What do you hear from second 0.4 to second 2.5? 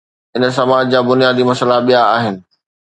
سماج جا بنيادي مسئلا ٻيا آهن.